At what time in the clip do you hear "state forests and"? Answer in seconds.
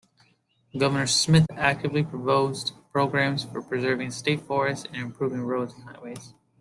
4.09-4.95